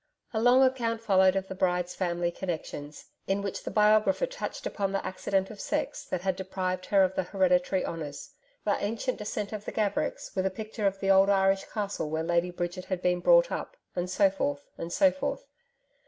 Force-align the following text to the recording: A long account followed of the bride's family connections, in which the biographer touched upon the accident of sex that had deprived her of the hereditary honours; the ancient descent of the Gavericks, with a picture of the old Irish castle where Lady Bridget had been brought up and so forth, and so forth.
A 0.33 0.41
long 0.41 0.63
account 0.63 0.99
followed 0.99 1.35
of 1.35 1.47
the 1.47 1.53
bride's 1.53 1.93
family 1.93 2.31
connections, 2.31 3.09
in 3.27 3.43
which 3.43 3.63
the 3.63 3.69
biographer 3.69 4.25
touched 4.25 4.65
upon 4.65 4.91
the 4.91 5.05
accident 5.05 5.51
of 5.51 5.61
sex 5.61 6.03
that 6.05 6.21
had 6.21 6.35
deprived 6.35 6.87
her 6.87 7.03
of 7.03 7.13
the 7.13 7.21
hereditary 7.21 7.85
honours; 7.85 8.31
the 8.65 8.83
ancient 8.83 9.19
descent 9.19 9.53
of 9.53 9.65
the 9.65 9.71
Gavericks, 9.71 10.31
with 10.35 10.47
a 10.47 10.49
picture 10.49 10.87
of 10.87 10.99
the 11.01 11.11
old 11.11 11.29
Irish 11.29 11.65
castle 11.65 12.09
where 12.09 12.23
Lady 12.23 12.49
Bridget 12.49 12.85
had 12.85 13.03
been 13.03 13.19
brought 13.19 13.51
up 13.51 13.77
and 13.95 14.09
so 14.09 14.31
forth, 14.31 14.65
and 14.75 14.91
so 14.91 15.11
forth. 15.11 15.45